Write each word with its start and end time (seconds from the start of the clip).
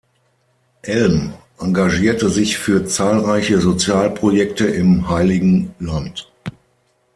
Elm 0.81 1.33
engagierte 1.59 2.29
sich 2.31 2.57
für 2.57 2.87
zahlreiche 2.87 3.61
Sozialprojekte 3.61 4.65
im 4.65 5.07
Heiligen 5.07 5.75
Land. 5.77 6.27